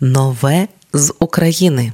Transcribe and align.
Нове 0.00 0.68
з 0.92 1.14
України. 1.18 1.92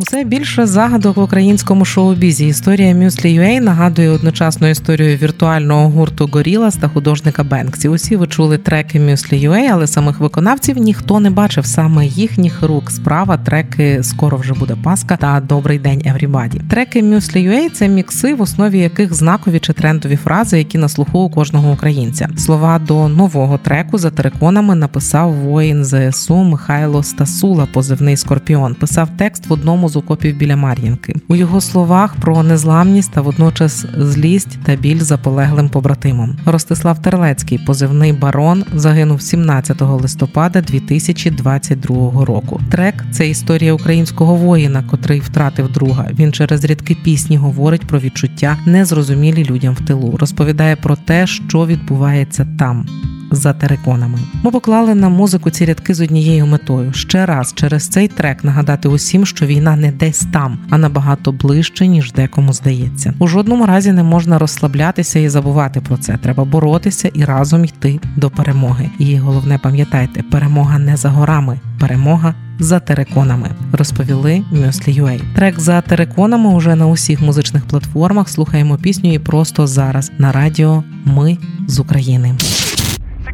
Усе 0.00 0.24
більше 0.24 0.66
загадок 0.66 1.16
в 1.16 1.22
українському 1.22 1.84
шоу-бізі. 1.84 2.46
Історія 2.46 2.94
Мюслі 2.94 3.40
UA 3.40 3.60
нагадує 3.60 4.08
одночасно 4.08 4.68
історію 4.68 5.16
віртуального 5.16 5.88
гурту 5.88 6.30
Gorillaz 6.32 6.76
та 6.76 6.88
художника 6.88 7.44
Бенксі. 7.44 7.88
Усі 7.88 8.16
ви 8.16 8.26
чули 8.26 8.58
треки 8.58 9.00
Мюслі 9.00 9.48
UA, 9.48 9.68
але 9.72 9.86
самих 9.86 10.20
виконавців 10.20 10.78
ніхто 10.78 11.20
не 11.20 11.30
бачив. 11.30 11.66
Саме 11.66 12.06
їхніх 12.06 12.62
рук 12.62 12.90
справа 12.90 13.36
треки 13.36 14.02
Скоро 14.02 14.36
вже 14.36 14.54
буде 14.54 14.76
Паска 14.84 15.16
та 15.16 15.40
Добрий 15.40 15.78
день 15.78 16.02
everybody. 16.04 16.60
Треки 16.70 17.02
Мюслі 17.02 17.48
UA– 17.48 17.70
це 17.72 17.88
мікси, 17.88 18.34
в 18.34 18.42
основі 18.42 18.78
яких 18.78 19.14
знакові 19.14 19.58
чи 19.58 19.72
трендові 19.72 20.16
фрази, 20.16 20.58
які 20.58 20.78
на 20.78 20.88
слуху 20.88 21.18
у 21.18 21.30
кожного 21.30 21.72
українця. 21.72 22.28
Слова 22.36 22.78
до 22.78 23.08
нового 23.08 23.58
треку 23.58 23.98
за 23.98 24.10
териконами 24.10 24.74
написав 24.74 25.32
воїн 25.32 25.84
ЗСУ 25.84 26.36
Михайло 26.36 27.02
Стасула, 27.02 27.66
позивний 27.72 28.16
Скорпіон. 28.16 28.74
Писав 28.74 29.08
текст 29.16 29.46
в 29.46 29.52
одному 29.52 29.87
з 29.88 29.96
окопів 29.96 30.36
біля 30.36 30.56
Мар'їнки. 30.56 31.14
У 31.28 31.36
його 31.36 31.60
словах 31.60 32.16
про 32.16 32.42
незламність 32.42 33.12
та 33.12 33.20
водночас 33.20 33.86
злість 33.98 34.58
та 34.64 34.76
біль 34.76 35.00
за 35.00 35.16
полеглим 35.16 35.68
побратимом. 35.68 36.36
Ростислав 36.46 37.02
Терлецький, 37.02 37.58
позивний 37.58 38.12
барон, 38.12 38.64
загинув 38.74 39.22
17 39.22 39.80
листопада 39.80 40.60
2022 40.60 42.24
року. 42.24 42.60
Трек 42.70 43.04
це 43.10 43.28
історія 43.28 43.72
українського 43.72 44.34
воїна, 44.34 44.84
котрий 44.90 45.20
втратив 45.20 45.72
друга. 45.72 46.08
Він 46.18 46.32
через 46.32 46.64
рідкі 46.64 46.94
пісні 46.94 47.36
говорить 47.36 47.86
про 47.86 47.98
відчуття, 47.98 48.56
незрозумілі 48.66 49.44
людям 49.44 49.74
в 49.74 49.86
тилу. 49.86 50.16
Розповідає 50.20 50.76
про 50.76 50.96
те, 50.96 51.26
що 51.26 51.66
відбувається 51.66 52.46
там 52.58 52.86
за 53.30 53.52
териконами. 53.52 54.18
Ми 54.42 54.50
поклали 54.50 54.94
на 54.94 55.08
музику 55.08 55.50
ці 55.50 55.64
рядки 55.64 55.94
з 55.94 56.00
однією 56.00 56.46
метою 56.46 56.92
ще 56.92 57.26
раз 57.26 57.52
через 57.56 57.88
цей 57.88 58.08
трек 58.08 58.44
нагадати 58.44 58.88
усім, 58.88 59.26
що 59.26 59.46
війна 59.46 59.76
не 59.76 59.92
десь 59.92 60.26
там, 60.32 60.58
а 60.70 60.78
набагато 60.78 61.32
ближче, 61.32 61.86
ніж 61.86 62.12
декому 62.12 62.52
здається. 62.52 63.14
У 63.18 63.26
жодному 63.26 63.66
разі 63.66 63.92
не 63.92 64.02
можна 64.02 64.38
розслаблятися 64.38 65.18
і 65.18 65.28
забувати 65.28 65.80
про 65.80 65.96
це. 65.96 66.16
Треба 66.16 66.44
боротися 66.44 67.08
і 67.14 67.24
разом 67.24 67.64
йти 67.64 68.00
до 68.16 68.30
перемоги. 68.30 68.90
І 68.98 69.16
головне, 69.16 69.58
пам'ятайте, 69.62 70.22
перемога 70.22 70.78
не 70.78 70.96
за 70.96 71.08
горами, 71.08 71.60
перемога. 71.80 72.34
За 72.60 72.80
териконами 72.80 73.50
розповіли 73.72 74.42
Мюслі.ua. 74.50 75.20
Трек 75.34 75.60
за 75.60 75.80
териконами 75.80 76.50
уже 76.54 76.74
на 76.74 76.86
усіх 76.86 77.20
музичних 77.20 77.64
платформах. 77.64 78.28
Слухаємо 78.28 78.76
пісню 78.76 79.12
і 79.12 79.18
просто 79.18 79.66
зараз 79.66 80.12
на 80.18 80.32
радіо 80.32 80.84
Ми 81.04 81.38
з 81.66 81.78
України. 81.78 82.34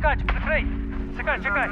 Чекай, 0.04 0.18
прикрий! 0.26 0.66
Чекай, 1.16 1.38
чекай! 1.42 1.68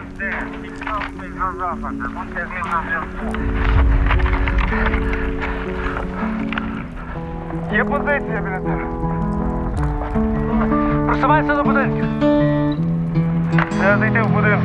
Є 7.72 7.84
позиція 7.84 8.40
біля 8.40 8.58
тебе. 8.58 8.84
Просувайся 11.06 11.54
до 11.54 11.62
будинків. 11.64 12.04
Треба 13.80 13.98
зайти 13.98 14.22
в 14.22 14.28
будинок. 14.28 14.60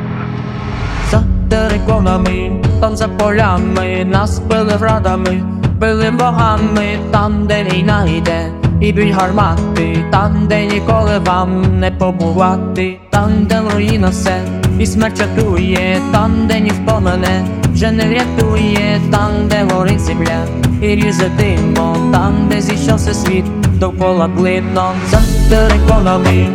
За 1.10 1.22
териконами, 1.50 2.62
там 2.80 2.96
за 2.96 3.08
полями, 3.08 4.04
нас 4.04 4.38
били 4.38 4.76
врадами, 4.76 5.42
били 5.78 6.10
богами, 6.10 6.98
там, 7.10 7.46
де 7.46 7.64
війна 7.64 8.04
йде, 8.04 8.52
і 8.80 8.92
б'ють 8.92 9.14
гармати, 9.14 10.04
там, 10.10 10.46
де 10.46 10.66
ніколи 10.66 11.18
вам 11.18 11.78
не 11.80 11.90
побувати, 11.90 13.00
там, 13.18 13.30
де 13.44 13.60
руїна 13.74 14.08
все, 14.08 14.40
і 14.78 14.86
смерть 14.86 15.18
чатує, 15.18 16.00
там, 16.12 16.32
де 16.46 16.60
ніхто 16.60 17.00
мене 17.00 17.44
вже 17.72 17.90
не 17.90 18.08
врятує, 18.08 19.00
там, 19.10 19.30
де 19.48 19.66
горить 19.70 20.00
земля, 20.00 20.46
і 20.82 20.86
ріже 20.86 21.30
димо, 21.38 21.96
там, 22.12 22.48
де 22.50 22.60
зійшовся 22.60 23.14
світ, 23.14 23.44
довкола 23.78 24.28
блидно, 24.28 24.92
за 25.10 25.20
териконами 25.50 26.46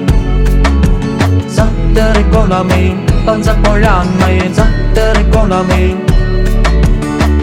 за 1.50 1.68
териконами, 1.96 2.94
там 3.25 3.44
за 3.44 3.53
полями, 3.53 4.41
за 4.53 4.68
териконами, 4.94 5.94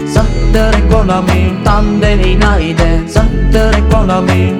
за 0.07 0.25
териконами, 0.53 1.51
там 1.63 1.99
де 1.99 2.15
війна 2.15 2.57
йде, 2.57 3.01
за 3.07 3.23
териконами, 3.53 4.53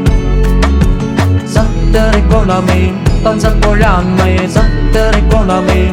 за 1.91 1.99
териконами, 1.99 2.93
там 3.23 3.39
за 3.39 3.49
полями, 3.49 4.47
за 4.47 4.63
териконами. 4.93 5.91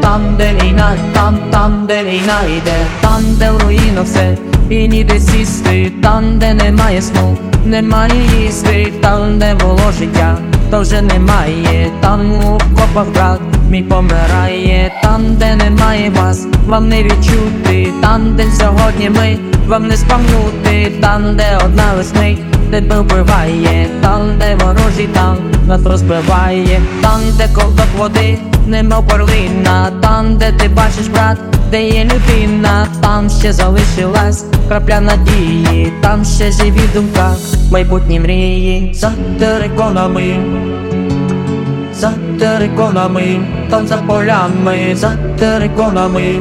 Там, 0.00 0.36
де 0.36 0.52
війна, 0.54 0.96
там, 1.12 1.38
там, 1.50 1.86
де 1.86 2.04
війна 2.04 2.40
йде, 2.56 2.86
там, 3.00 3.22
де 3.38 3.50
в 3.50 3.62
руїнах 3.62 4.04
все, 4.04 4.36
і 4.70 4.88
ніде 4.88 5.20
сісти, 5.20 5.92
там, 6.02 6.38
де 6.38 6.54
немає 6.54 7.02
сну, 7.02 7.36
немає 7.64 8.12
їсти, 8.40 8.92
там, 9.02 9.38
де 9.38 9.54
було 9.54 9.92
життя, 9.98 10.36
то 10.70 10.80
вже 10.80 11.02
немає, 11.02 11.90
там 12.00 12.32
у 12.32 12.58
копах 12.76 13.06
брат 13.14 13.40
мій 13.70 13.82
помирає, 13.82 14.92
там, 15.02 15.22
де 15.34 15.56
немає 15.56 16.10
вас, 16.10 16.46
вам 16.66 16.88
не 16.88 17.02
відчути, 17.02 17.88
там, 18.02 18.36
де 18.36 18.44
сьогодні 18.58 19.10
ми, 19.10 19.38
вам 19.66 19.86
не 19.86 19.96
спамнути, 19.96 20.92
там, 21.00 21.36
де 21.36 21.58
одна 21.64 21.94
весни, 21.96 22.36
тебе 22.70 23.00
вбиває, 23.00 23.86
там, 24.00 24.20
де 24.38 24.56
ворожий 24.64 25.06
танк 25.06 25.40
нас 25.66 25.82
розбиває, 25.84 26.80
там, 27.02 27.20
де 27.36 27.48
ковток 27.54 27.86
води, 27.98 28.38
нема 28.66 29.02
перлина, 29.02 29.90
там, 30.02 30.36
де 30.36 30.52
ти 30.52 30.68
бачиш 30.68 31.06
брат, 31.06 31.38
де 31.70 31.88
є 31.88 32.04
людина, 32.04 32.86
там 33.00 33.30
ще 33.30 33.52
залишилась 33.52 34.44
крапля 34.68 35.00
надії, 35.00 35.92
там 36.00 36.24
ще 36.24 36.52
живі 36.52 36.80
думка, 36.94 37.36
майбутні 37.72 38.20
мрії, 38.20 38.94
за 38.94 39.12
териконами, 39.38 40.36
за 41.94 42.12
териконами, 42.38 43.40
там 43.70 43.86
за 43.86 43.96
полями, 43.96 44.94
за 44.94 45.10
териконами. 45.38 46.34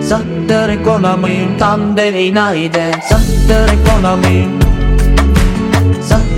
За 0.00 0.20
териконами, 0.48 1.48
там 1.58 1.94
де 1.94 2.12
війна 2.12 2.52
йде, 2.52 2.94
за 3.10 3.18
териконами, 3.48 4.46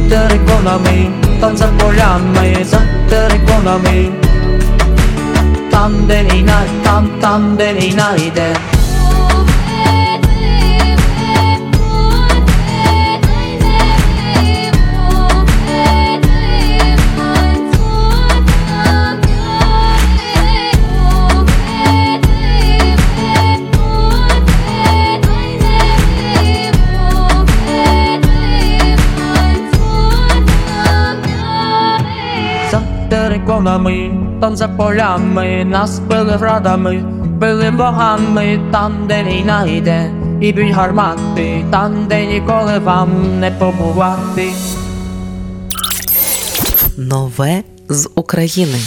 за 0.08 0.16
териконами, 0.16 1.10
там 1.40 1.56
за 1.56 1.66
полями, 1.66 2.64
за 2.64 2.80
териконами, 3.08 4.08
там 5.70 6.06
де 6.06 6.24
війна, 6.24 6.62
там, 6.84 7.08
там 7.20 7.56
де 7.56 7.72
териконами, 33.48 34.40
там 34.40 34.56
за 34.56 34.68
полями, 34.68 35.64
нас 35.64 35.98
били 35.98 36.36
врадами, 36.36 37.02
били 37.40 37.70
богами, 37.70 38.60
там, 38.72 39.06
де 39.08 39.24
війна 39.24 39.64
йде, 39.66 40.10
і 40.40 40.52
бій 40.52 40.70
гармати, 40.70 41.64
там, 41.70 42.06
де 42.08 42.26
ніколи 42.26 42.78
вам 42.78 43.40
не 43.40 43.50
побувати. 43.50 44.48
Нове 46.96 47.62
з 47.88 48.08
України. 48.14 48.78